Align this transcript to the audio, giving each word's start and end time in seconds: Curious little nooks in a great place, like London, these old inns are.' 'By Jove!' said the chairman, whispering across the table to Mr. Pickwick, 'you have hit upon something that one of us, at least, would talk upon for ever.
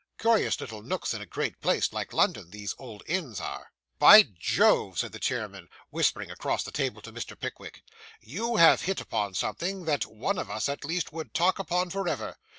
Curious 0.17 0.59
little 0.59 0.81
nooks 0.81 1.13
in 1.13 1.21
a 1.21 1.27
great 1.27 1.61
place, 1.61 1.93
like 1.93 2.11
London, 2.11 2.49
these 2.49 2.73
old 2.79 3.03
inns 3.05 3.39
are.' 3.39 3.71
'By 3.99 4.23
Jove!' 4.35 4.97
said 4.97 5.11
the 5.11 5.19
chairman, 5.19 5.69
whispering 5.91 6.31
across 6.31 6.63
the 6.63 6.71
table 6.71 7.03
to 7.03 7.13
Mr. 7.13 7.39
Pickwick, 7.39 7.83
'you 8.19 8.55
have 8.55 8.81
hit 8.81 8.99
upon 8.99 9.35
something 9.35 9.85
that 9.85 10.07
one 10.07 10.39
of 10.39 10.49
us, 10.49 10.67
at 10.67 10.83
least, 10.83 11.13
would 11.13 11.35
talk 11.35 11.59
upon 11.59 11.91
for 11.91 12.07
ever. 12.07 12.35